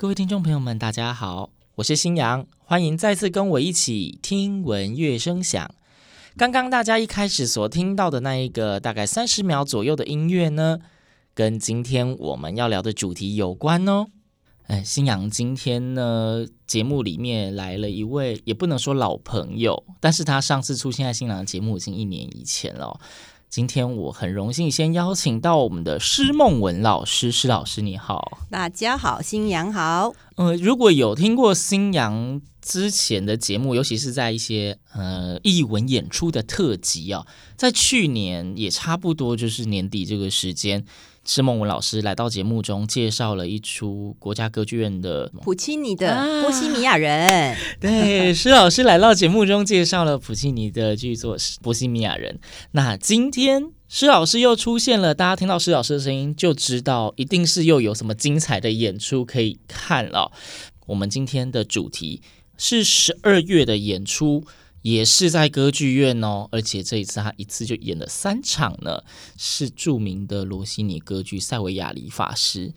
[0.00, 5.68] 各位听众朋友们，大家好，我是新阳，欢迎再次跟我一起听闻乐声响。
[6.36, 10.78] 刚刚大家一开始所听到的那一个大概三十秒左右的音乐呢，
[11.34, 14.06] 跟今天我们要聊的主题有关哦。
[14.68, 23.00] 哎，新阳今天呢，节目里面来了一位，也不能说老朋友，但是他上次出现在新阳节目已经一年以前了。
[23.48, 28.42] 今天我很荣幸先邀请到我们的施梦文老师，施老师你好。
[28.50, 30.12] 大家好，新阳好。
[30.36, 37.26] 呃，如果有听过新阳之前的节目，尤其是在一些呃艺文演出的特辑啊，
[37.56, 40.84] 在去年也差不多就是年底这个时间，
[41.28, 52.40] 施梦文老师来到节目中介绍了一出国家歌剧院的 普契尼的啊《波西米亚人》 对，施老师来到节目中介绍了普契尼的剧作《波西米亚人》。
[52.70, 60.32] 那今天施老师又出现了，大家听到施老师的声音就知道，一定是又有什么精彩的演出可以看了。
[60.86, 62.22] 我们今天的主题
[62.56, 64.44] 是十二月的演出，
[64.82, 69.02] 也是在歌剧院哦，而且这一次他一次就演了三场呢，
[69.36, 72.68] 是著名的罗西尼歌剧《塞维亚理发师》。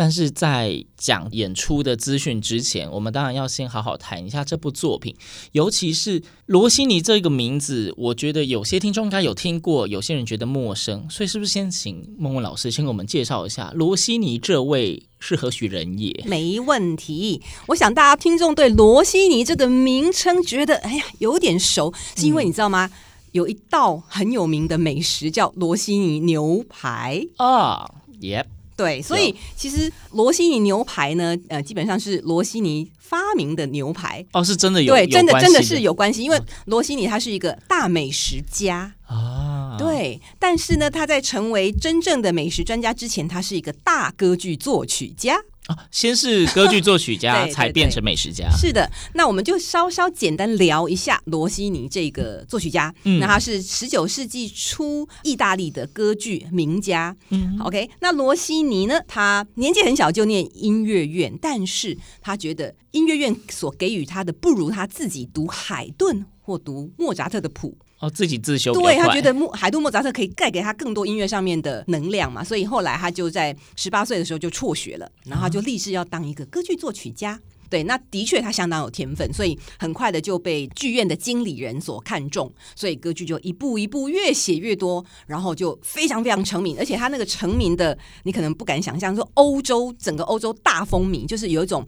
[0.00, 5.12] 但是在讲演出的资讯之前，我们当然要先好好谈一下这部作品，
[5.50, 16.14] 尤其是罗西尼这个名字，我觉得有些听众应该有听过，有些人觉得陌生，所以是不是先请孟玟老师先给我们介绍一下罗西尼这位是何许人也？
[16.24, 17.42] 没问题。
[17.66, 22.86] 我想大家听众对罗西尼这个名称觉得哎呀有点熟，是因为你知道吗？
[22.86, 22.92] 嗯、
[23.32, 28.57] 有一道很有名的美食叫罗西尼牛排啊，耶、oh。
[28.78, 34.24] 对，所以其实罗西尼牛排呢，呃，基本上是罗西尼发明的牛排。
[34.32, 35.40] 哦，是真的有，对，真的的。
[35.40, 38.94] 真的是有关系，因为罗西尼他是一个大美食家。
[39.06, 45.36] 啊，对，但是呢，他在成为真正的美食专家之前，他是一个大歌剧作曲家。
[45.68, 48.48] 啊，先是歌剧作曲家， 对对对，才变成美食家。
[48.56, 52.92] 是的，那我们就稍稍简单聊一下罗西尼这个作曲家。
[53.04, 57.14] 嗯，那他是十九世纪初意大利的歌剧名家。
[57.28, 67.76] 嗯，OK，那罗西尼呢，他年纪很小就念音乐院，但是他觉得音乐院所给予他的不如他自己读海顿或读莫扎特的谱。
[68.00, 77.34] 哦，自己自修，对，他觉得莫海顿莫扎特可以带给他更多音乐上面的能量嘛，所以后来他就在十八岁的时候就辍学了，然后他就立志要当一个歌剧作曲家。
[77.34, 91.84] 嗯、对，那的确他相当有天分，所以很快的就被剧院的经理人所看中，所以歌剧就一步一步越写越多，然后就非常非常成名，而且他那个成名的你可能不敢想象，说欧洲整个欧洲大风靡，就是有一种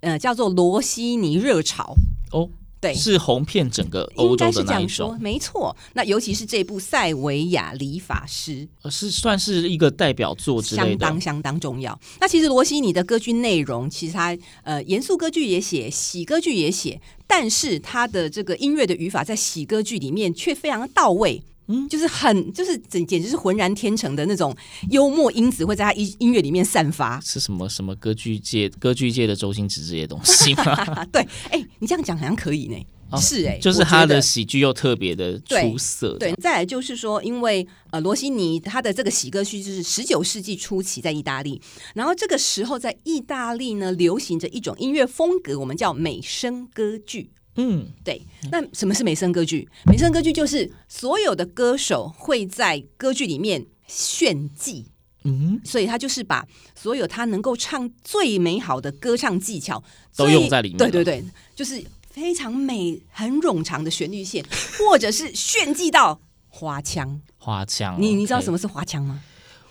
[0.00, 1.94] 呃叫做罗西尼热潮
[2.32, 2.50] 哦。
[2.84, 5.74] 对，是红遍整个欧洲的那一种，没错。
[5.94, 11.98] 那尤其是这部《塞维亚理发师》，是算是一个代表作之类的，相当相当重要。
[12.20, 21.42] 那其实罗西尼的歌剧内容，其实他呃严肃歌剧也写，喜歌剧也写，但是他的这个音乐的语法在喜歌剧里面却非常的到位。
[21.66, 24.54] 嗯，就是很，就是简简直是浑然天成的那种
[24.90, 27.20] 幽默因子会在他音音乐里面散发。
[27.20, 31.04] 是什么什么歌剧界歌剧界的周星驰这些东西吗？
[31.12, 32.76] 对，哎、欸，你这样讲好像可以呢。
[33.10, 36.32] 哦、是哎、欸，就是他的喜剧又特别的出色对。
[36.32, 41.60] 对，再来就是说，因为呃，罗西尼他的这个喜歌剧就是十九世纪初期在意大利，
[41.94, 47.30] 然后这个时候在意大利呢流行着一种音乐风格，我们叫美声歌剧。
[47.56, 48.20] 嗯，对。
[48.50, 49.68] 那什么是美声歌剧？
[49.86, 54.86] 美声歌剧就是所有的歌手会在歌剧里面炫技。
[55.26, 59.82] 嗯，所以他就是把所有他能够唱最美好的歌唱技巧
[60.16, 60.76] 都用在里面。
[60.76, 61.24] 对对对，
[61.54, 64.44] 就是非常美、很冗长的旋律线，
[64.78, 67.22] 或者是炫技到花腔。
[67.38, 69.22] 花腔，你你知道什么是花腔吗？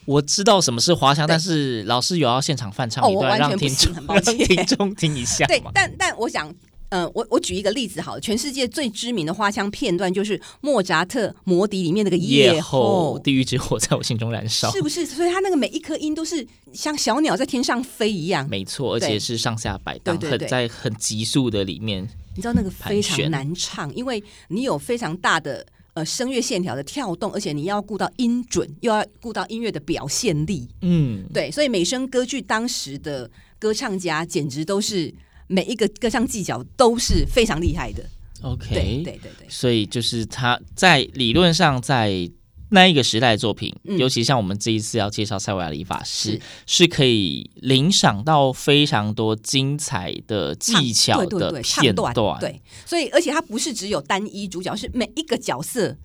[0.05, 5.45] 我知道什么是花腔，但是老师有要现场翻唱一段，让听众 让听众听一下。
[5.45, 6.53] 对，但但我想。
[6.93, 15.03] 嗯，我我举一个例子好了，全世界最知名的花腔片段就是莫扎特《魔笛》里面那个夜后，地狱之火 在我心中燃烧，是不是？
[15.03, 22.07] 所以他那个每一颗音都是像小鸟在天上飞一样，没错，而且是上下摆荡，很在很急速的里面。
[22.35, 25.65] 你知道那个非常难唱，因为你有非常大的
[25.95, 30.69] 呃声乐线条的跳动，而且你要顾到音准，又要顾到音乐的表现力。
[30.81, 35.11] 嗯，对，所以美声歌剧当时的歌唱家简直都是。
[35.53, 38.03] 每一个各项技巧都是非常厉害的。
[38.41, 42.27] OK，对对对对，所以就是他在理论上在
[42.69, 52.11] 那一个时代的作品，嗯、尤其像我们这一次要介绍塞维亚理发师，是，是可以领赏到非常多精彩的技巧的片段。
[52.15, 55.95] 对，对，对，对，所以而且他不是只有单一主角，是每一个角色，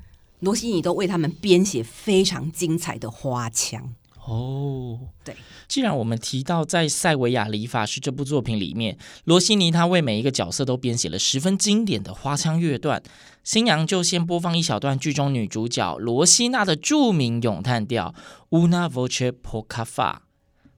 [0.41, 3.95] 罗西尼都为他们编写非常精彩的花腔。
[4.29, 5.35] 哦，对。
[5.67, 13.03] 既然我们提到在《塞维亚理发师》这部作品里面，罗西尼他为每一个角色都编写了十分经典的花腔乐段，
[13.43, 18.15] 新娘就先播放一小段剧中女主角罗西娜的著名咏叹调
[18.59, 20.15] 《Una voce poca fa》。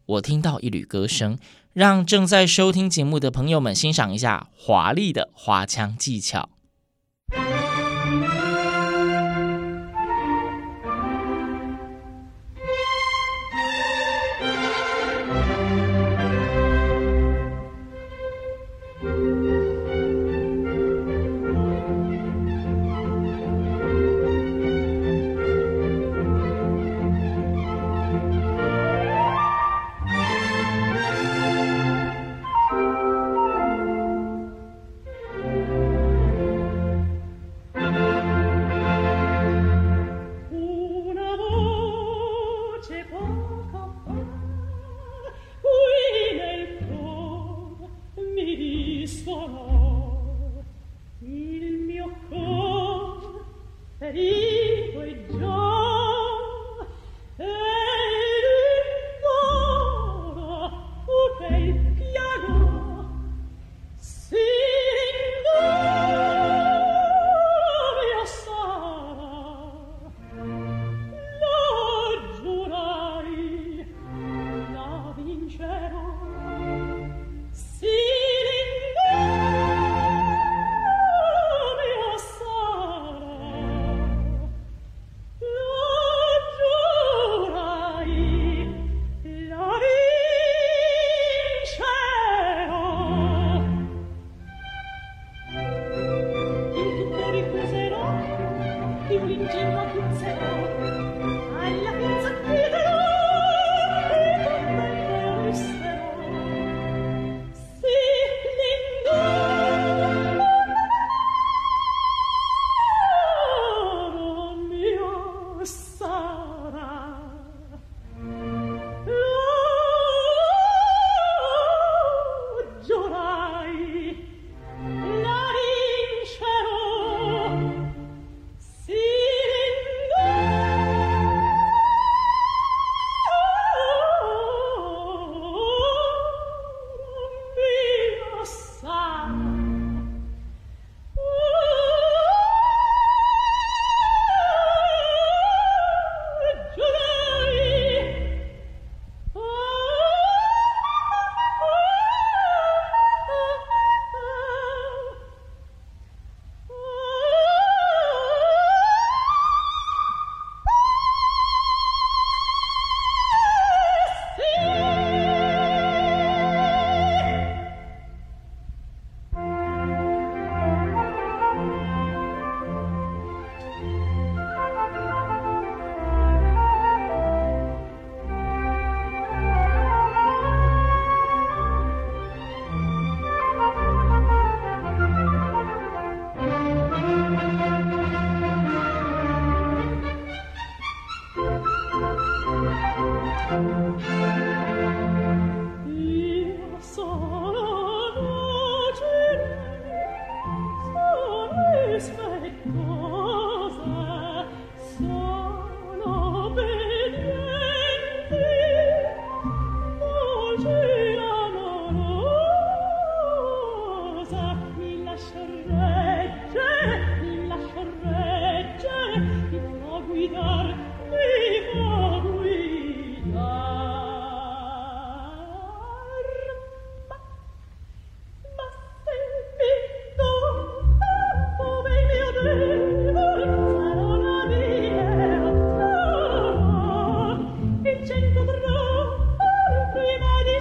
[0.06, 1.36] 我听到一缕歌声，
[1.72, 6.50] 让正在收听节目的朋友们欣赏一下华丽的花腔技巧。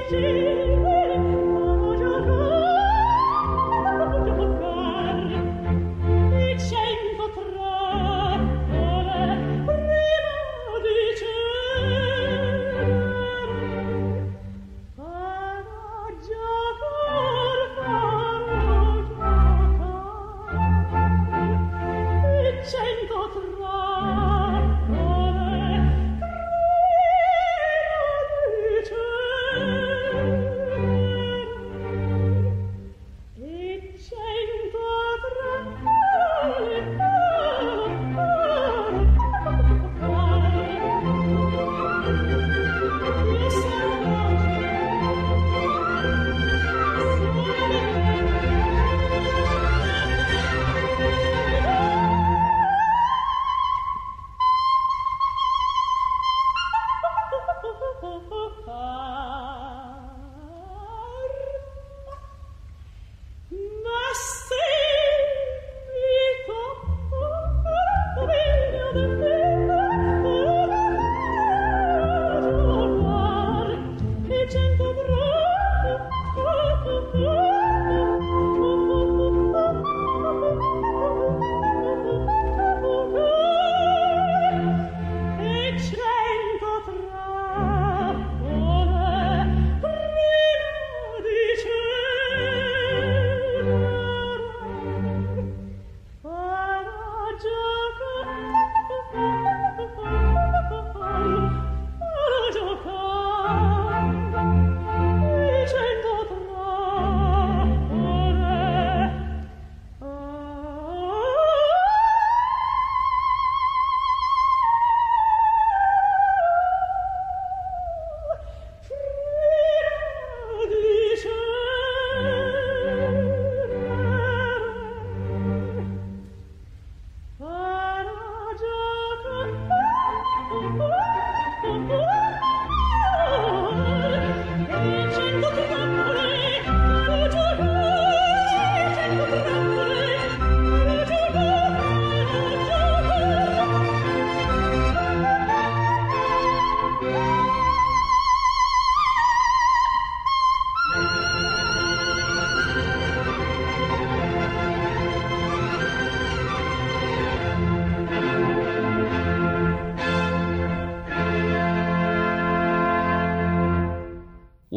[0.09, 0.38] see.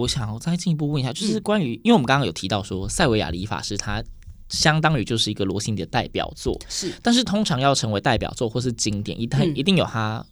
[0.03, 4.03] 我想要再进一步问一下，就是关于，嗯、因为我们刚刚有提到说，塞维亚理法师他
[4.49, 10.25] 相当于就是一个罗西尼的代表作，是，但是通常要成为代表作或是经典，一定一定有它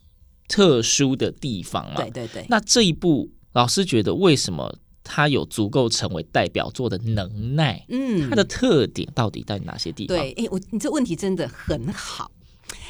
[0.47, 1.95] 特殊的地方嘛？
[1.95, 2.45] 对对对。
[2.47, 7.83] 那这一部老师觉得为什么它有足够成为代表作的能耐？
[7.89, 10.15] 嗯，它的特点到底在哪些地方？
[10.15, 12.31] 对，哎，我你这问题真的很好，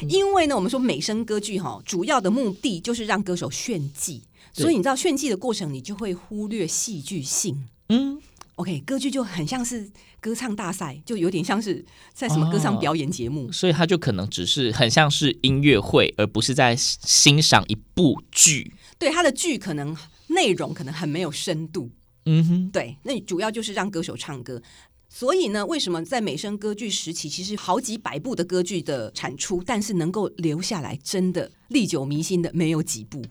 [0.08, 4.22] 因为呢，我们说美声歌剧哈，主要的目的就是让歌手炫技。
[4.52, 7.66] 所以你知道炫技的过程，你就会忽略戏剧性。
[7.88, 8.20] 嗯
[8.56, 9.90] ，OK，歌剧就很像是
[10.20, 13.48] 歌唱大赛，就有点像是在什么歌唱表演节目。
[13.48, 18.72] 哦，所以它就可能只是很像是音乐会，而不是在欣赏一部剧。
[18.98, 19.96] 对，它的剧可能
[20.28, 21.90] 内容可能很没有深度。
[22.26, 24.62] 嗯哼，对，那主要就是让歌手唱歌。
[25.08, 33.22] 所以呢，为什么在美声歌剧时期，其实好几百部的歌剧的产出，但是能够留下来，真的历久弥新的没有几部。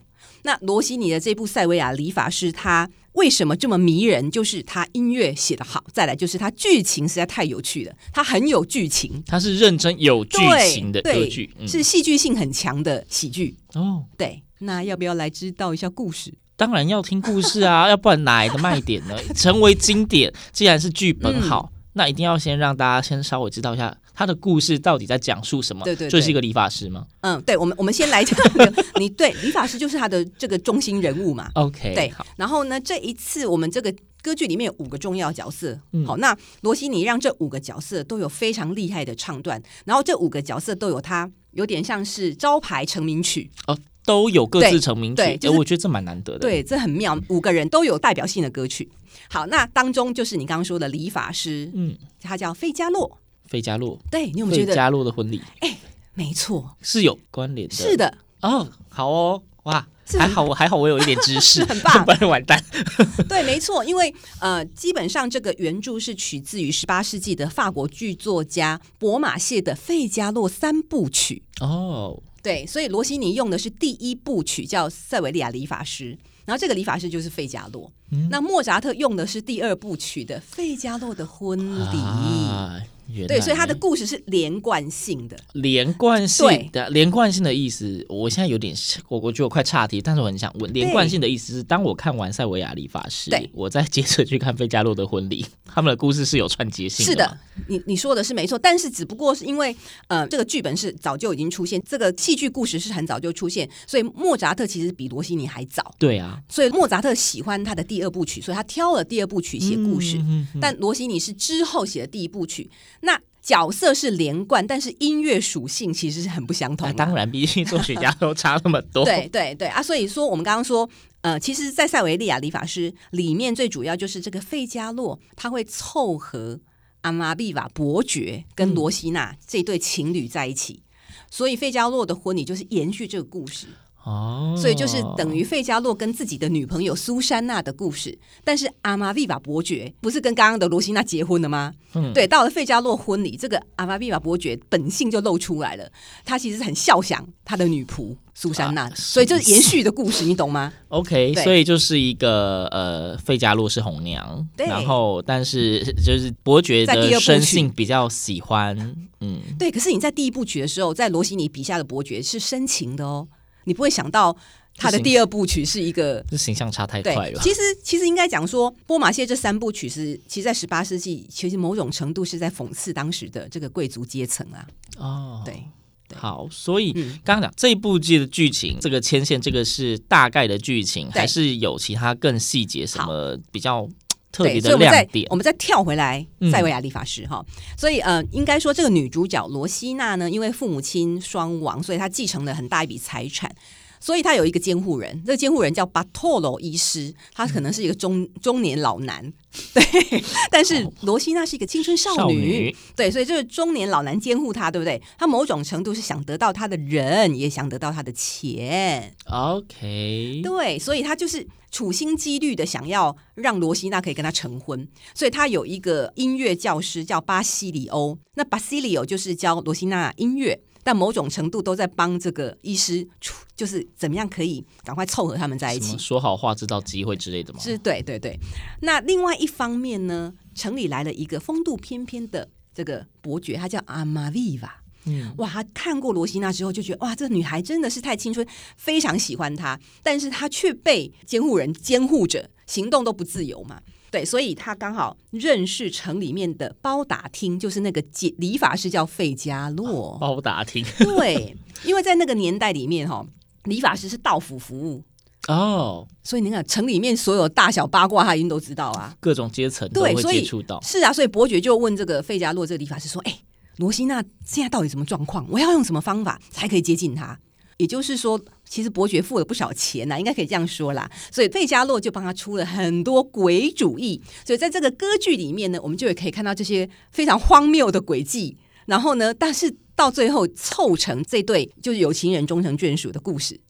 [0.42, 4.30] 那罗西尼的这部《塞维亚理发师》，他为什么这么迷人？
[4.30, 14.04] 就是他音乐写得好，再来就是他剧情实在太有趣了，他很有剧情，他是认真有剧情的歌剧，嗯、是戏剧性很强的喜剧哦。
[14.16, 16.32] 对，那要不要来知道一下故事？
[16.56, 19.16] 当然要听故事啊，要不然哪来的卖点呢？
[19.34, 23.96] 成为经典，既然是剧本好，嗯、那一定要先让大家先稍微知道一下。
[24.14, 25.84] 他的故事到底在讲述什么？
[25.84, 27.06] 对对，这是一个理发师吗？
[27.20, 28.38] 嗯，对，我们我们先来讲，
[29.00, 31.50] 你对理发师就是他的这个中心人物嘛。
[31.54, 32.10] OK，对。
[32.10, 35.78] 好，然后呢，这一次我们这个歌剧里面有五个重要角色。
[35.92, 45.16] 嗯、好，那罗西尼让这五个角色都有非常厉害的唱段，然后这五个角色都有他有点像是招牌成名曲哦，都有各自成名曲。
[45.16, 46.40] 对，就是、我觉得这蛮难得的。
[46.40, 48.88] 对，这很妙，五个人都有代表性的歌曲。
[49.30, 53.18] 好，那当中就是你刚刚说的理发师，嗯，他叫费加洛。
[53.52, 55.42] 费加洛，对，你有没有觉得费加洛的婚礼？
[55.60, 55.76] 哎，
[56.14, 57.74] 没错，是有关联的。
[57.74, 59.86] 是的，哦，好哦，哇，
[60.18, 62.64] 还好我还好我有一点知识， 很棒，不然完蛋。
[63.28, 72.18] 对，没错，因为呃，基本上这个原著是取自于十八世纪的法国剧作家博马谢的《费加洛三部曲》哦。
[72.42, 76.14] 对，所以罗西尼用的是第一部曲，叫《塞维利亚理发师》。
[76.44, 82.80] 然后这个理发师就是费加洛，嗯、那莫扎特用的是第二部曲的《费加洛的婚礼》啊。
[83.28, 88.74] 对，所以他的故事是连贯性的，连贯性的，对连贯性的意思，我现在有点，
[89.08, 93.48] 我我觉得我快岔题，但是我很想问，连贯性的意思是，当我看完塞维亚理发师，对。
[93.52, 97.12] 我再接着去看费加洛的婚礼， 他们的故事是有串接性的。
[97.12, 97.38] 是的，
[97.68, 99.76] 你你说的是没错，但是只不过是因为，
[100.08, 105.94] 呃，这个剧本是早就已经出现，这个戏剧故事是很早就出现，所以莫扎特其实比罗西尼还早。
[105.98, 112.70] 对啊，所以莫扎特喜欢他的第二部曲，所以他挑了第二部曲写故事，嗯嗯嗯、但罗西尼是之后写的第一部曲，
[113.02, 113.20] 那。
[113.42, 116.94] 角色是连贯，但是音乐属性其实是很不相同的。
[116.94, 119.04] 当然，毕竟作曲家都差那么多。
[119.04, 120.88] 对对对啊，所以说我们刚刚说，
[121.22, 126.60] 呃，其实，在塞维利亚理发师里面，最主要就是这个费加洛，他会凑合
[127.00, 133.66] 阿玛比瓦伯爵跟罗西娜这对情侣在一起，嗯、所以费加洛的婚礼就是延续这个故事。
[134.04, 141.72] 哦，所以就是等于费加洛跟自己的女朋友苏珊娜的故事，但是阿玛维瓦伯爵不是跟刚刚的罗西娜结婚了吗？
[141.94, 145.88] 嗯，对，到了费加洛婚礼，这个阿玛维瓦伯爵本性就露出来了，
[146.24, 154.66] 他其实是很笑想他的女仆苏珊娜，啊、所以就是延续的故事，你懂吗？OK，所以就是一个呃，费加洛是红娘，对。
[154.66, 158.76] 然后但是就是伯爵的生性比较喜欢，
[159.20, 163.28] 嗯，对，可是你在第一部曲的时候，在罗西尼笔下的伯爵是深情的哦。
[163.64, 164.36] 你不会想到
[164.76, 167.40] 他的第二部曲是一个，这形象差太快了。
[167.42, 174.66] 其实，其实应该讲说，波马谢这三部曲是，其实，在十八世纪，其实某种程度是在讽刺当时的这个贵族阶层啊。
[174.96, 175.62] 哦，对，
[176.08, 176.18] 对。
[176.18, 176.92] 好，所以
[177.24, 183.88] 刚刚讲这一部剧的剧情，这个牵线，这个是大概的剧情，还是有其他更细节什么比较
[184.32, 185.26] 特别的亮点？
[185.30, 187.44] 我们再跳回来，塞维亚理发师哈。
[187.46, 193.54] 嗯、所以呃，应该说这个女主角罗西娜呢，因为父母亲双亡，所以她继承了很大一笔财产。
[194.02, 199.32] 所以他有一个监护人，这个监护人叫巴托罗医师，他可能是一个中中年老男，
[199.72, 200.24] 对。
[200.50, 205.00] 但是罗西娜是一个青春少女，对，所以这个中年老男监护她，对不对？
[205.16, 209.14] 他某种程度是想得到他的人，也想得到他的钱。
[209.26, 214.88] OK，对，所以他就是处心积虑的想要让罗西娜可以跟他成婚。
[215.14, 220.60] 所以他有一个音乐教师叫巴西里欧，那巴西里欧就是教罗西娜音乐。
[220.82, 223.06] 但某种程度都在帮这个医师，
[223.54, 227.60] 就是怎么样可以赶快凑合他们在一起，说好话知道机会之类的吗？
[227.60, 228.38] 是，对对对。
[228.80, 234.82] 那另外一方面呢，城里来了一个风度翩翩的这个伯爵，他叫阿玛维瓦。
[235.04, 243.80] 嗯，哇，他看过罗西娜之后就觉得哇，这个女孩真的是太青春，非常喜欢她，但是她却被监护人监护着，行动都不自由嘛。
[244.12, 250.18] 对，所以他刚好认识城里面的包打听，就是那个解理发师叫费加洛。
[250.20, 253.26] 包打听， 对，因为在那个年代里面哈，
[253.64, 255.02] 理发师是到府服务
[255.48, 260.78] 哦，所以你看城里面所有大小八卦他一定都知道啊，各种阶层都会接触到。
[260.82, 263.40] 是啊，所以伯爵就问这个费加洛这个理发师说：“哎，
[263.78, 265.46] 罗西娜现在到底什么状况？
[265.50, 267.38] 我要用什么方法才可以接近他？”
[267.78, 268.38] 也就是说，
[268.72, 271.06] 其实伯爵付了不少钱呐、啊，应该可以这样说啦。
[271.30, 274.18] 所以费加洛就帮他出了很多鬼主意。
[274.46, 278.56] 所以在这个歌剧里面呢，我们就也可以看到这些非常荒谬的诡计。
[278.86, 283.60] 然后呢，但是到最后凑成这对就是有情人终成眷属的故事。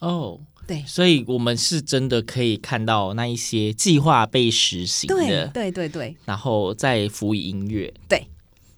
[0.00, 7.92] 哦，对，所以我们是真的可以看到那一些计划被实行的，对对对对，然后再辅以音乐。
[8.08, 8.28] 对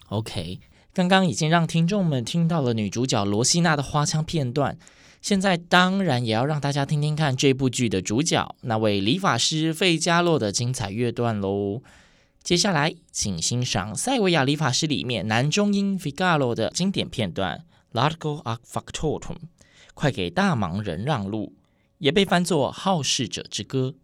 [0.08, 0.60] ，OK。
[0.94, 4.78] 刚刚已经让听众们听到了女主角罗西娜的花腔片段，
[5.24, 11.80] 现在当然也要让大家听听看这部剧的主角那位理发师费加洛的精彩乐段喽。
[12.42, 17.64] 接下来，请欣赏《塞维亚理发师》里面男中音费加洛的经典片段
[17.98, 19.20] 《Largo al factotum》，
[19.94, 21.54] 快给大忙人让路，
[21.96, 23.94] 也被翻作《好事者之歌》。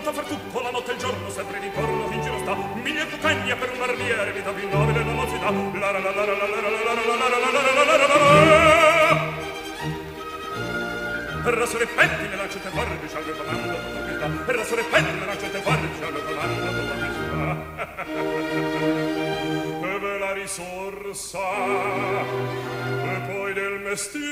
[0.00, 2.56] pronto per far tutto la notte e il giorno sempre di corno in giro sta
[2.82, 6.24] mille cucagna per un barbiere vita più nobile non si dà la la la la
[6.24, 7.38] la la la la la la la
[7.84, 9.38] la la
[11.42, 13.78] per la sole petti le lancio te farre di salve comando
[14.44, 16.54] per la sole petti le lancio te farre di salve comando
[20.14, 21.38] e la risorsa
[23.04, 24.28] e poi del mestiere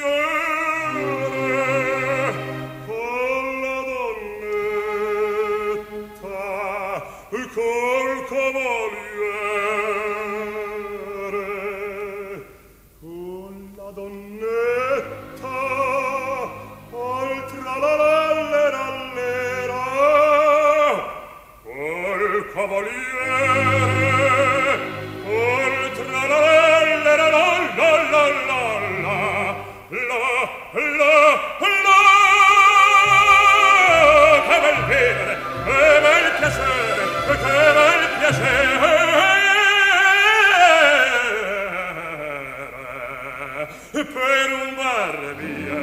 [43.90, 45.78] per un barbiere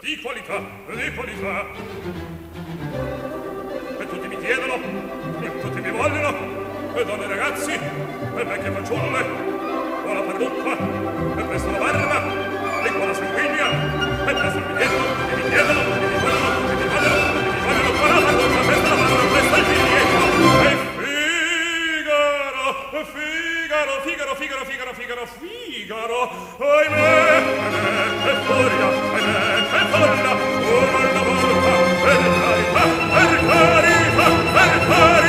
[0.00, 0.58] di qualità,
[0.94, 1.66] di qualità
[4.08, 4.76] tutti mi chiedono
[5.60, 6.34] tutti mi vogliono
[6.94, 9.56] e donne ragazzi e vecchie fanciulle.
[10.06, 10.76] O la parrucca
[11.36, 12.22] e presto barba
[12.82, 14.64] e qua la sanguigna e presto il
[15.36, 15.97] mi chiedono.
[23.04, 26.96] Figaro, Figaro, Figaro, Figaro, Figaro, Figaro, ahimè,
[27.38, 30.30] ahimè, è furia, ahimè, è furia,
[31.10, 31.52] una volta,
[32.02, 32.82] per carità,
[33.14, 35.27] per carità, per carità,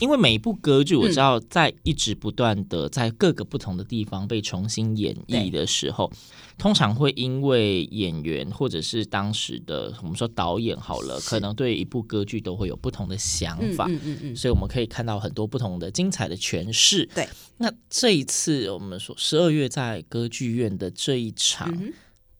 [0.00, 6.10] 因为每一部歌剧，我知道在一直不断的在各个不同的地方被重新演绎的时候，
[6.58, 13.86] 通常会因为演员或者是当时的我们说导演好了，可能对一部歌剧都会有不同的想法。
[13.88, 17.04] 嗯嗯嗯，所以我们可以看到很多不同的精彩的诠释。
[17.14, 21.70] 对，那这一次我们说十二月在歌剧院的这一场，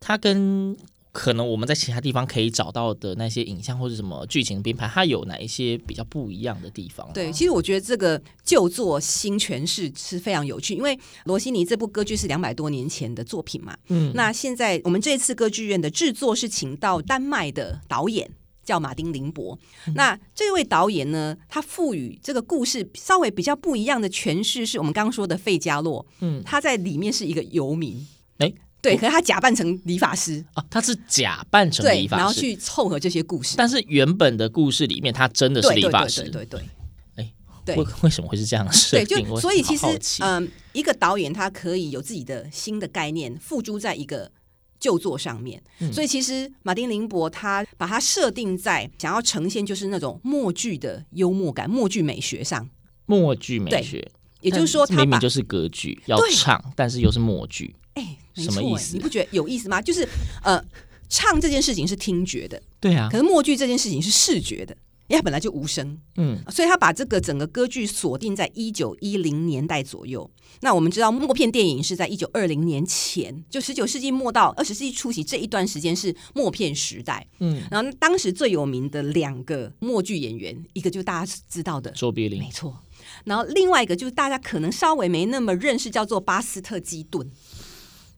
[0.00, 0.74] 它跟
[1.12, 7.10] 可能我们在其他地方可以找到的那些影像或者什么剧情编排，它有哪一些比较不一样的地方？
[7.12, 13.76] 对，其实我觉得这个旧作新诠释是非常有趣，因为罗西尼这部歌剧是两百多年前的作品嘛。
[13.88, 18.30] 嗯，那现在我们这次歌剧院的制作是请到丹麦的导演
[18.62, 19.58] 叫马丁林博。
[19.88, 26.06] 嗯、那这位导演呢，他赋予这个故事稍微比较不一样的诠释，是我们刚刚说的费加洛。
[26.20, 28.06] 嗯，他在里面是一个游民。
[28.38, 28.52] 哎。
[28.82, 33.54] 对，可是他假扮成理发师啊，他是假扮成理发师，然后去凑合这些故事。
[33.58, 36.22] 但是原本的故事里面，他真的是理发师。
[36.22, 37.32] 对对对，对，对，哎，
[37.64, 39.06] 对，为为什么会是这样的设定？
[39.06, 39.86] 对，就所以其实，
[40.20, 44.32] 嗯、呃，一个导演他可以有自己的新的概念付诸在一个
[44.78, 45.62] 旧作上面。
[45.80, 52.66] 嗯、所以其实马丁林伯他把它设定在想要呈现就是那种默剧的幽默感、默剧美学上。
[53.04, 57.74] 默剧美学，也就是说他，明明就是歌剧要唱，但是又是默剧。
[57.94, 58.96] 哎，什么意思？
[58.96, 59.80] 你不觉得有意思吗？
[59.82, 60.08] 就是
[60.42, 60.62] 呃，
[61.08, 63.08] 唱这件事情是听觉的，对啊。
[63.10, 64.76] 可是默剧这件事情是视觉的，
[65.08, 66.38] 因为它本来就无声，嗯。
[66.50, 70.30] 所以他把这个整个歌剧锁定在一九一零年代左右。
[70.62, 77.62] 那我们知道默片电影是在一九二零年前，就十九世纪末到二十世纪初期这一段时间是默片时代，嗯。
[77.70, 82.76] 然后当时最有名的两个默剧演员，一个就是大家知道的卓别林，没错。
[83.24, 87.28] 然后另外一个就是大家可能稍微没那么认识，叫做巴斯特基顿。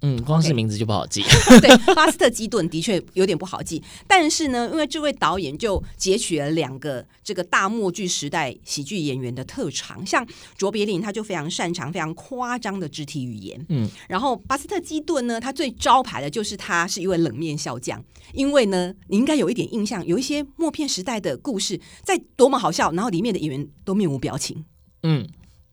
[0.04, 1.22] 嗯，光是名字就不好记。
[1.22, 1.60] Okay.
[1.62, 24.64] 对，巴斯特基顿的确有点不好记，但是呢，因为这位导演就截取了两个这个大默剧时代喜剧演员的特长，像卓别林他就非常擅长非常夸张的肢体语言，嗯，然后巴斯特基顿呢，他最招牌的就是他是一位冷面笑匠，因为呢，你应该有一点印象，有一些默片时代的故事在多么好笑，然后里面的演员都面无表情，
[25.04, 25.24] 嗯，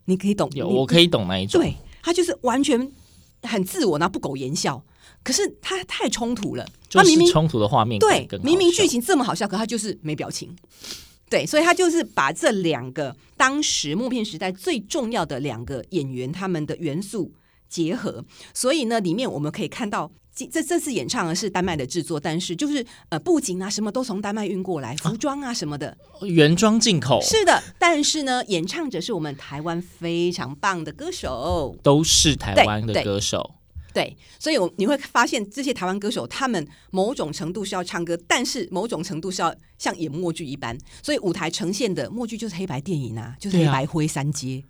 [0.05, 2.91] 你可以懂，有我可以懂那一种，对，他就是完全。
[3.43, 4.83] 很自我，然后不苟言笑，
[5.23, 6.65] 可是他太冲突了。
[6.91, 10.55] 他明明冲突的画面，对，明明剧情这么好笑，可他就是没表情。
[11.29, 17.31] 对，所以他就是把这两个当时默片时代最重要的两个演员他们的元素
[17.69, 18.25] 结合。
[18.53, 20.11] 所以呢，里面我们可以看到，
[20.47, 27.19] 这这次演唱的是丹麦的制作，但是就是呃布景啊什么都从丹麦运过来，服装啊什么的、啊、原装进口。
[27.21, 33.55] 是的，但是呢，演唱者是我们台湾非常棒的歌手，都是台湾的歌手。
[33.93, 44.63] 对，对，所以我你会发现这些台湾歌手，他们某种程度是要唱歌，但是某种程度是要像演默剧一般，所以舞台呈现的默剧就是黑白电影啊，就是黑白灰三阶。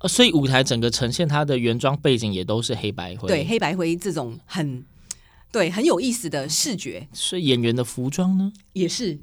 [0.00, 4.84] 呃，所以舞台整个呈现它的原装背景也都是黑白灰，对，黑白灰这种很。
[5.50, 7.08] 对，很有意思的视觉。
[7.12, 9.18] 所以演员的服装呢，也是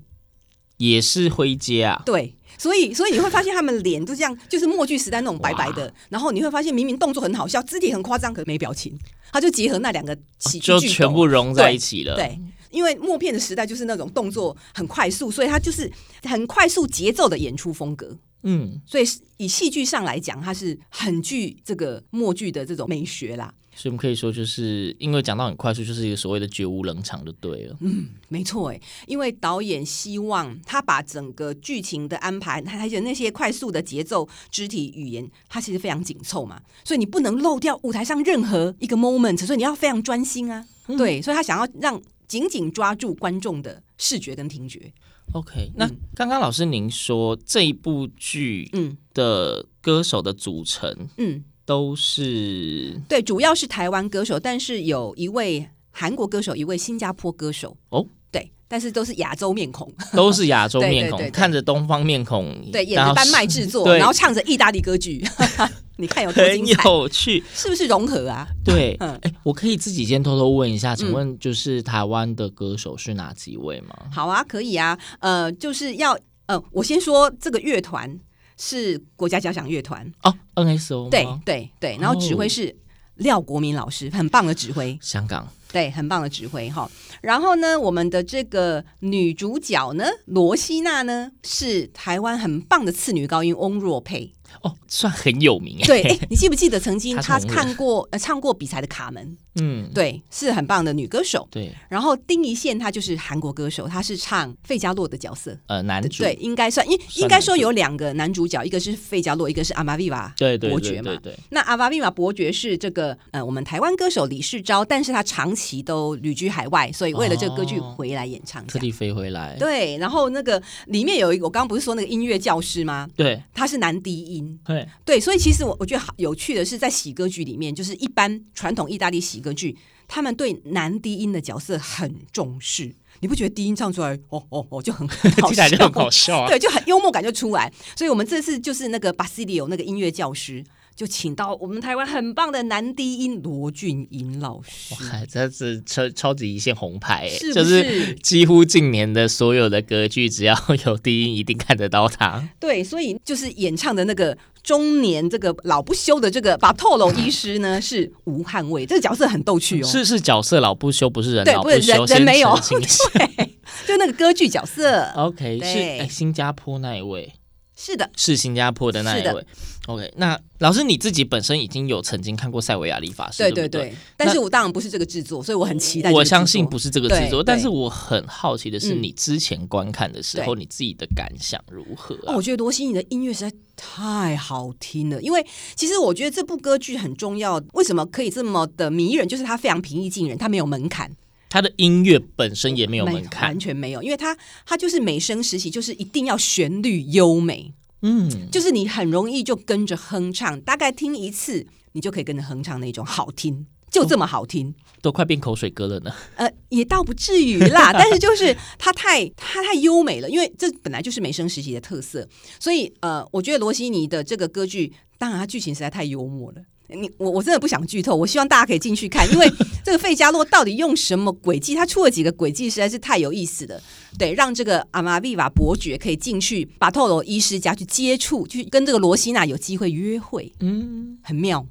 [0.77, 2.01] 也是灰阶啊。
[2.05, 5.93] 对，所以所以你会发现他们脸都这样，就是默剧时代那种白白的。
[6.09, 8.97] 然后你会发现，明明动作很好笑，肢体很夸张，可是没表情。
[9.31, 12.15] 他就结合那两个喜剧，就全部融在一起了。
[12.15, 12.39] 对，对，
[12.71, 15.91] 因为默片的时代就是那种动作很快速，所以他就是
[16.23, 18.17] 很快速节奏的演出风格。
[18.43, 19.03] 嗯，所以
[19.37, 23.51] 以戏剧上来讲，它是很具这个默剧的这种美学啦。
[23.75, 27.75] 所以我们可以说，就是因为讲到很快速，就是一个所谓的绝无冷场就对了。
[27.81, 40.65] 嗯，没错诶，因为导演希望他把整个剧情的安排，他还有那些快速的节奏、肢体语言，它其实非常紧凑嘛，所以你不能漏掉舞台上任何一个 moment，所以你要非常专心啊。
[40.87, 44.93] 嗯、对，所以他想要让紧紧抓住观众的视觉跟听觉。
[45.33, 45.85] OK，那
[46.15, 51.35] 刚刚老师您说这一部剧嗯的歌手的组成，嗯。
[51.35, 57.75] 嗯都是对，主要是台湾歌手，但是有一位韩国歌手，一位新加坡歌手。
[57.89, 65.25] 哦，对，但是都是亚洲面孔，都是亚洲面孔， 对对对对，看着东方面孔，对，演着丹麦制作，然后唱着意大利歌剧，
[65.97, 68.47] 你看有多精彩，很有趣，是不是融合啊？
[68.63, 73.95] 对， 哎、嗯，我可以自己先偷偷问一下，请问就是台湾的歌手是哪几位吗？
[74.03, 78.19] 嗯、好啊，可以啊，呃，就是要呃，我先说这个乐团。
[78.57, 80.09] 是国家交响乐团。
[80.23, 82.75] 哦，NSO 对对对，然后指挥是
[83.15, 85.47] 廖国民老师，很棒的指挥，香港。
[85.71, 86.89] 对，很棒的指挥哈。
[87.21, 94.31] 然后呢，我们的这个女主角呢，罗希娜呢，是台湾很棒的次女高音翁若佩
[94.61, 95.77] 哦，算很有名。
[95.85, 99.37] 对，哎，你记不记得曾经 他看过呃唱过比赛的卡门？
[99.57, 101.47] 嗯，对，是很棒的女歌手。
[101.49, 105.57] 对，然后丁一宪她就是韩国歌手，她是唱费加洛的角色。
[105.67, 111.11] 呃，男主对，应该算，应算应该说有两个男主角，一个是费加洛，一个是阿玛维瓦对对伯爵嘛。
[111.11, 118.65] 对对对，那阿玛维瓦伯爵是这个呃我们台湾歌手李世昭，但是他长期都旅居海外，所以为了这个歌剧哦回来演唱。
[118.67, 119.55] 特地飞回来。
[119.57, 123.07] 对，然后那个里面有一个，我刚刚不是说那个音乐教师吗？
[123.15, 124.59] 对他是男低音。
[124.65, 132.95] 对，对，所以其实我我觉得好有趣的是，在喜歌剧里面，就是一般传统意大利喜歌剧，他们对男低音的角色很重视。
[133.21, 136.47] 你不觉得低音唱出来，哦哦哦，就很很 好 听起来就笑很搞笑啊。
[136.49, 137.71] 对，就很幽默感就出来。
[137.95, 140.61] 所以我们这次就是那个巴西里有那个音乐教师，
[140.95, 144.93] 就请到我们台湾很棒的男低音罗俊英老师。
[144.93, 152.47] 哇，这是超超级一线红牌，是不就是是几乎近年的所有的歌剧，只要有低音，一定看得到他。
[152.59, 159.85] 对，所以就是演唱的那个中年这个老不休的这个巴托罗医师呢，是吴汉卫，这个角色很逗趣哦。
[159.85, 162.55] 是是角色老不休，不是人对老休，不是人没有
[163.13, 163.49] 对，
[163.85, 165.11] 就那个歌剧角色。
[165.17, 167.33] OK，是新加坡那一位，
[167.75, 169.45] 是的，是新加坡的那一位。
[169.87, 173.95] OK，那老师你自己本身已经有曾经看过塞维亚理发师，对对不对对。
[174.17, 176.11] 但是我当然不是这个制作，所以我很期待。
[176.11, 182.33] 我相信不是这个制作，但是我很好奇的是，嗯你之前观看的时候，对你自己的感想如何啊？
[182.33, 189.27] 哦，我觉得罗西尼的音乐实在太好听了，因为其实我觉得这部歌剧很重要，为什么可以这么的迷人？
[189.27, 191.11] 就是它非常平易近人，它没有门槛，
[191.55, 204.75] 他的音乐本身也没有门槛完，全没有，因为他他就是美声实习，就是一定要旋律优美，嗯，就是你很容易就跟着哼唱，大概听一次你就可以跟着哼唱那种好听，就这么好听。
[205.01, 206.11] 都快变口水歌了呢。
[206.35, 212.27] 呃，也倒不至于啦， 但是就是它太它太优美了，因为这本来就是美声实习的特色，
[212.59, 216.57] 所以呃，我觉得罗西尼的这个歌剧，当然它剧情实在太幽默了。
[216.87, 219.51] 你我我真的不想剧透，我希望大家可以进去看，因为
[219.83, 223.81] 这个费加洛到底用什么诡计，他出了几个诡计实在是太有意思了。
[224.17, 231.65] 对，让这个阿玛维瓦伯爵可以进去巴透罗医师家去接触，去跟这个罗西娜有机会约会，嗯，很妙。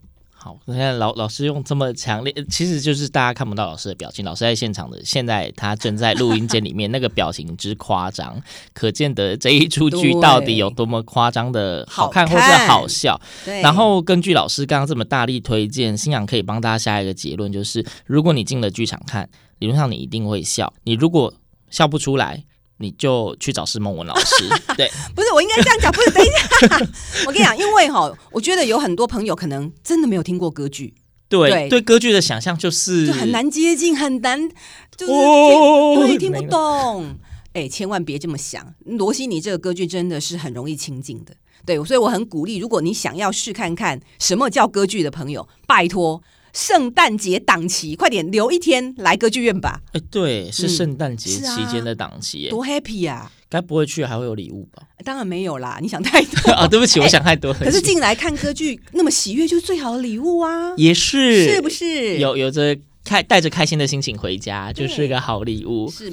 [0.44, 8.38] 好，你看老老师用这么强烈，其实就是大家看不到老师的表情，老师在现场的，现在他正在录音间里面， 那个表情之夸张，
[8.74, 13.18] 可见得这一出剧到底有多么夸张的好看或是好笑。
[13.42, 19.26] 对，然后根据老师刚刚这么大力推荐，新阳可以帮大家下一个结论，就是如果你进了剧场看，
[19.60, 21.32] 理论上你一定会笑，你如果
[21.70, 22.44] 笑不出来。
[22.78, 26.80] 你就去找施梦文老师， 对，不是我应该这样讲，不是等一下，
[27.26, 30.94] 我跟你讲，因为哈，我觉得有很多朋友可能真的没有听过歌剧，
[31.28, 31.68] 对对。
[31.68, 34.48] 对，歌剧的想象就是就很难接近，很难，
[34.96, 36.06] 就是听、哦。
[36.06, 37.16] 对听不懂。
[37.52, 41.32] 哎，千万别这么想，罗西尼这个歌剧真的是很容易亲近的，
[41.64, 46.20] 对，所以我很鼓励，如果你想要试看看什么叫歌剧的朋友，拜托。
[46.54, 49.82] 圣诞节档期，快点留一天来歌剧院吧！
[49.92, 53.30] 哎，对，是圣诞节期间的档期，多 happy 啊！
[53.50, 54.84] 该不会去还会有礼物吧？
[55.04, 56.66] 当然没有啦，你想太多 啊！
[56.68, 57.58] 对不起， 我想太多了。
[57.58, 60.72] 可是进来看歌剧，那么喜悦就是最好的礼物啊！
[60.76, 62.18] 也是，是不是？
[62.18, 65.90] 有有着开带着开心的心情回家，就是个好礼物。
[65.90, 66.12] 是。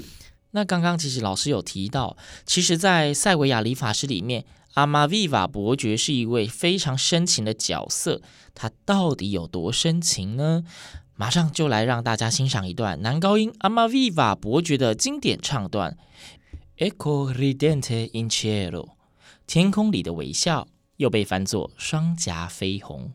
[0.53, 8.21] 那刚刚其实老师有提到，其实，在塞维亚理发师里面，阿玛维瓦伯爵是一位非常深情的角色。
[8.53, 10.63] 他到底有多深情呢？
[11.15, 15.97] 马上就来让大家欣赏一段男高音阿玛维瓦伯爵的经典唱段
[16.77, 18.89] ：Eco ridente in cielo，
[19.45, 23.13] 天空里的微笑，又被翻作双颊绯红。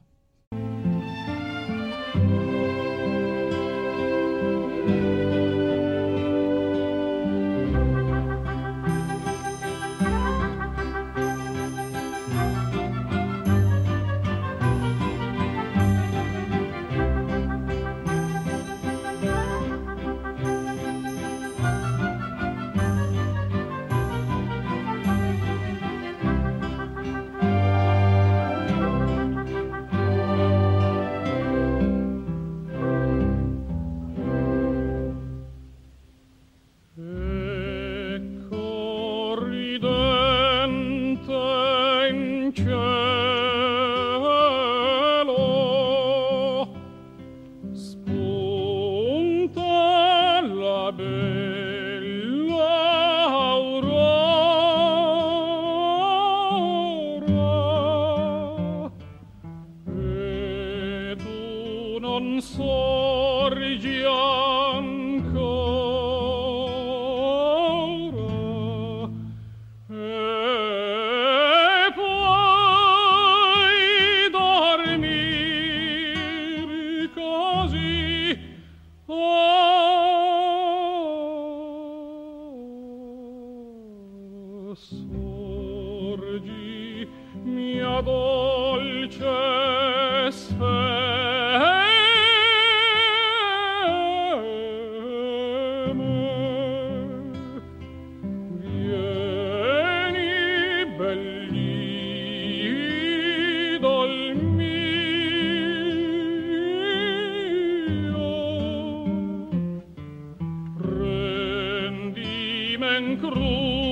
[112.96, 113.85] And Krug.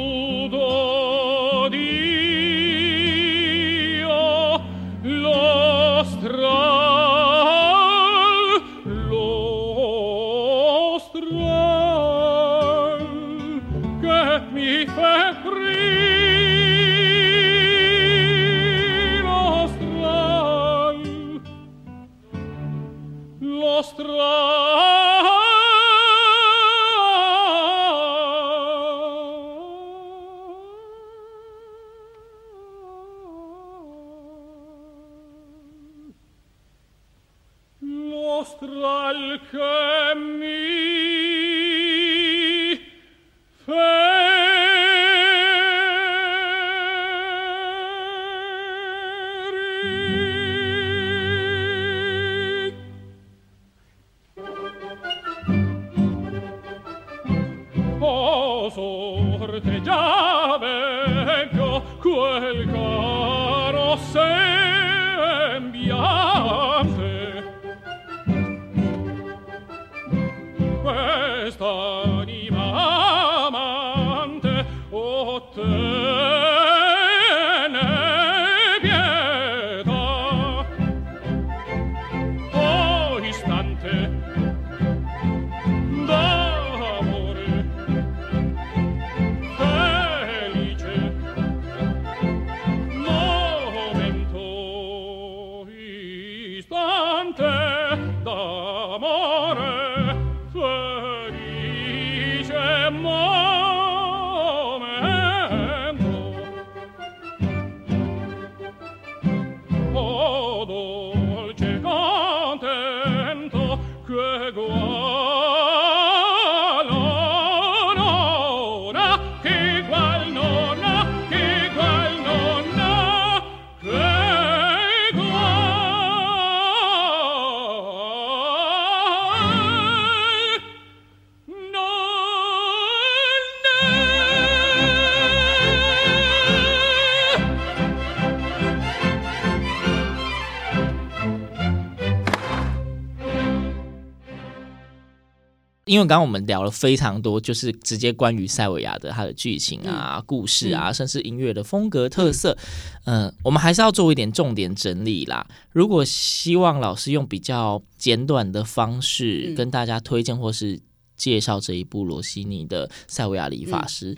[145.95, 152.59] 因为刚刚我们聊了非常多，就是直接关于塞维亚的它的剧情啊、嗯故事啊，甚至音乐的风格特色。
[153.05, 155.47] 嗯、呃，我们还是要做一点重点整理啦。
[155.71, 160.81] 如果希望老师用比较简短的方式跟大家推荐或是
[161.17, 164.13] 介绍这一部罗西尼的《塞维亚理发师》，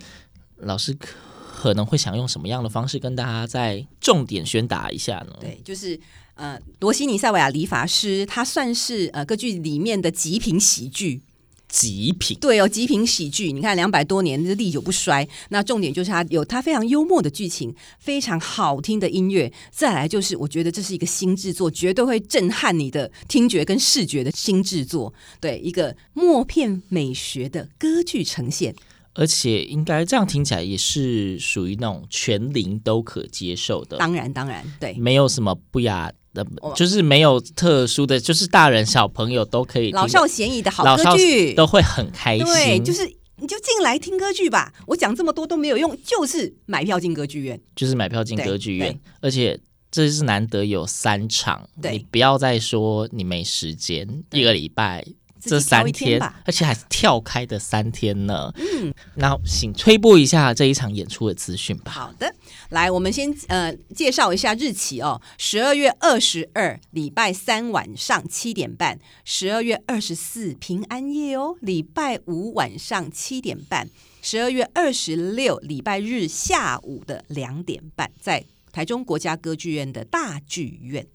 [0.57, 5.37] 嗯、老师可能会想用什么样的方式跟大家再重点宣达一下呢？
[5.39, 5.99] 对，就是
[6.33, 11.21] 呃，罗西尼塞维亚理发师，他算是呃歌剧里面的极品喜剧。
[11.69, 15.27] 极品对哦，极品喜剧，你看两百多年，这历久不衰。
[15.49, 19.51] 那重点就是它有它非常幽默的剧情，非常好听的音乐。
[19.69, 25.13] 再来就是，我觉得这是一个新制作，绝对会震撼你的听觉跟视觉的新制作。
[25.41, 28.73] 对，一个默片美学的歌剧呈现，
[29.13, 33.97] 而且应该这样听起来也是属于那种全龄都可接受的。
[33.97, 36.11] 当然，当然，对，没有什么不雅。
[36.61, 42.45] 哦、就是没有特殊的，就是大人小朋友都可以，老少咸宜的好歌剧都会很开心。
[42.45, 43.05] 对，就是
[43.37, 44.73] 你就进来听歌剧吧。
[44.87, 48.99] 我讲这么多都没有用，就是买票进歌剧院，就是买票进歌剧院。
[49.21, 49.59] 而且
[49.91, 55.05] 这是难得有三场，对你不要再说你没时间，一个礼拜。
[55.39, 58.51] 这三天，天而且还是跳开的三天呢。
[58.55, 61.91] 嗯，那请推播一下这一场演出的资讯吧。
[61.91, 62.33] 好的，
[62.69, 65.21] 来，我们先呃介绍一下日期哦。
[65.37, 73.87] 十二月二十二，礼拜三晚上七点半；十二月二十四，平安夜哦，礼拜五晚上七点半；
[74.21, 81.07] 十二月二十六，礼拜日下午的两点半，在台中国家歌剧院的大剧院。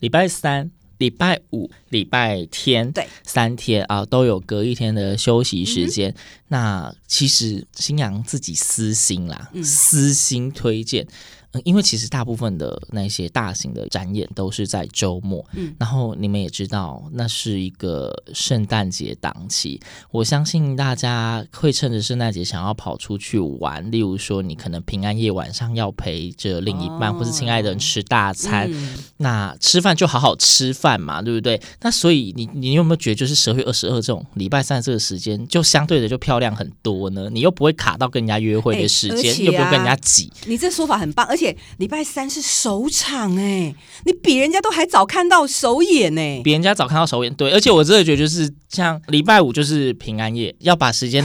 [0.00, 0.70] 礼拜三。
[0.98, 6.10] 礼拜五、礼拜天，对，三天啊，都有隔一天的休息时间。
[6.10, 6.14] 嗯、
[6.48, 11.06] 那其实新阳自己私心啦，嗯、私心推荐，
[11.52, 19.80] 嗯，因为其实大部分的那些大型的展演都是在周末，嗯，然后你们也知道，那是一个圣诞节档期，
[20.10, 31.60] 我相信大家会趁着圣诞节想要跑出去玩，例如说你可能平安夜晚上要陪着另一半、哦、或是亲爱的人吃大餐，嗯、那吃饭就好好吃饭嘛，对不对？
[31.80, 37.30] 那所以你你有没有觉得，就是十二月二十二这种礼拜三这个时间，就相对的就漂亮很多呢？
[37.30, 43.72] 你又不会卡到跟人家约会的时间，欸啊、又不会跟人家挤，你这说法很棒，而且礼拜三是首场哎、
[44.04, 51.24] 你比人家都还早看到首演呢、比人家早看到首演，对，而且我真的觉得就是像礼拜五就是平安夜，要把时间。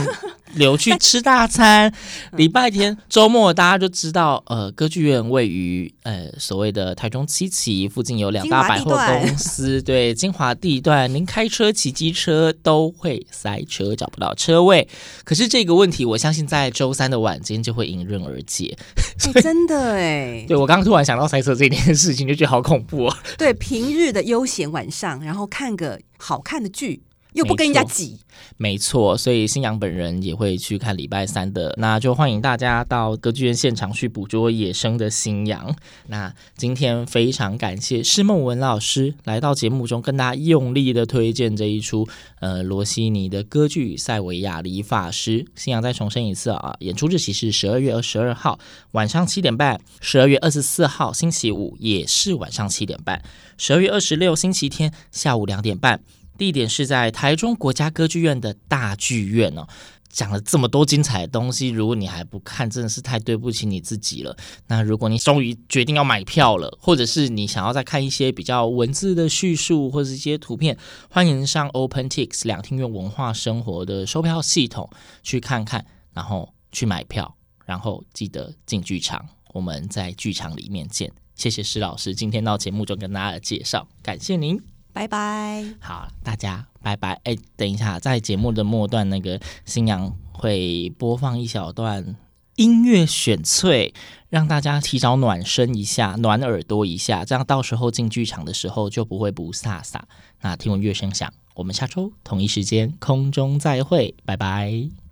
[0.56, 1.92] 留去吃大餐，
[2.32, 14.86] 礼拜天周末大家就知道，呃，歌剧院位于呃所谓的台中七期附近，有两大百货公司，对，精华地段，您开车骑机车都会塞车，找不到车位。
[15.24, 18.76] 可是这个问题，我相信在周三的晚间就会迎刃而解。
[19.20, 23.16] 欸、真的哎， 对，我刚刚突然想到塞车这件事情，就觉得好恐怖哦。
[23.38, 27.02] 对，平日的悠闲晚上，然后看个好看的剧。
[27.34, 28.18] 又不跟人家挤，
[28.56, 35.74] 没错，所以新阳本人也会去看礼拜三的，那就欢迎大家到歌剧院现场去捕捉野生的新阳。
[36.06, 42.06] 那今天非常感谢施梦文老师来到节目中，跟大家用力的推荐这一出
[42.38, 45.40] 呃罗西尼的歌剧《塞维亚理发师》。
[45.56, 48.60] 新阳再重申一次啊，演出日期是十二月二十二号
[48.92, 53.20] 晚上七点半，十二月二十四号星期五也是晚上七点半，
[53.58, 56.00] 十二月二十六星期天下午两点半。
[56.36, 59.66] 地点是在台中国家歌剧院的大剧院哦。
[60.08, 64.36] 讲了这么多精彩的东西，如果你还不看，真的是太对不起你自己了。
[64.68, 70.78] 那如果你终于决定要买票了，或者是你想要再看一些比较文字的叙述，或者是一些图片，
[71.10, 74.88] 欢迎上 OpenTix 两厅院文化生活的售票系统
[75.24, 79.28] 去看看，然后去买票，然后记得进剧场。
[79.52, 81.10] 我们在剧场里面见。
[81.34, 84.73] 谢谢施老师今天到节目中跟大家的介绍，感谢您。
[84.94, 87.20] 拜拜，好，大家拜拜。
[87.24, 92.14] 哎，等一下，在节目的末段，那个新娘会播放一小段
[92.54, 93.92] 音乐选粹，
[94.30, 100.00] 让大家提早暖身一下，暖耳朵一下，这样到时候进剧场的时候就不会不飒飒。
[100.42, 105.03] 那听闻乐声响，我们下周同一时间空中再会，拜拜。